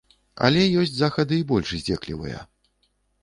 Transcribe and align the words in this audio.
Але 0.45 0.63
ёсць 0.83 0.93
захады 0.99 1.37
і 1.41 1.45
больш 1.51 1.69
здзеклівыя. 1.81 2.39